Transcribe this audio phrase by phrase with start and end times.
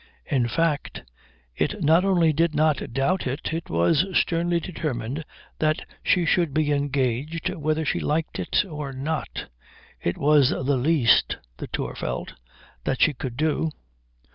[0.25, 1.03] In fact
[1.55, 5.23] it not only did not doubt it, it was sternly determined
[5.59, 9.45] that she should be engaged whether she liked it or not.
[10.01, 12.33] It was the least, the Tour felt,
[12.83, 13.69] that she could do.